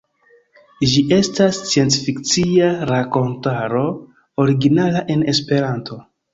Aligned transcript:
Ĝi 0.93 1.03
estas 1.17 1.59
sciencfikcia 1.73 2.71
rakontaro, 2.93 3.85
originala 4.47 5.07
en 5.17 5.31
esperanto. 5.37 6.05